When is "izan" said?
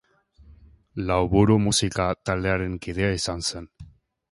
3.21-3.49